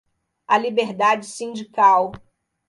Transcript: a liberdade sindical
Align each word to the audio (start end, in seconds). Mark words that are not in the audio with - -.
a 0.47 0.57
liberdade 0.57 1.27
sindical 1.27 2.13